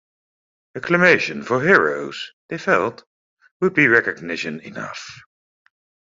[0.75, 3.03] Acclamation for heroes, they felt,
[3.59, 5.21] would be recognition enough.